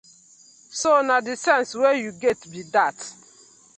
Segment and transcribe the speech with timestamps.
[0.79, 2.97] So na dey sence wey yu get bi dat.